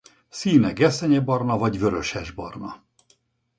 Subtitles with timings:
[0.29, 2.83] Színe gesztenyebarna vagy vörösesbarna.